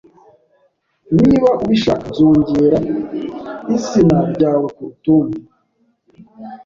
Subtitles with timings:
[1.17, 2.77] Niba ubishaka, nzongera
[3.75, 5.39] izina ryawe kurutonde